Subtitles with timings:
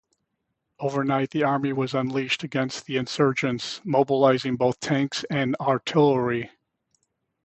[0.79, 6.49] Overnight, the army was unleashed against the insurgents, mobilizing both tanks and artillery.